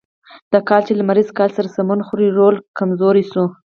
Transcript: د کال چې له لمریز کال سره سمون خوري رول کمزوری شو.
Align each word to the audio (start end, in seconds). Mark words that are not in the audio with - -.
د 0.53 0.55
کال 0.69 0.81
چې 0.87 0.91
له 0.93 0.97
لمریز 1.01 1.29
کال 1.37 1.49
سره 1.57 1.73
سمون 1.75 1.99
خوري 2.07 2.29
رول 2.37 2.55
کمزوری 2.77 3.23
شو. 3.31 3.45